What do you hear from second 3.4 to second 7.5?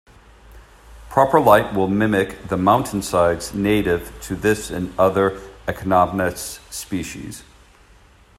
native to this and other "Echinopsis" species.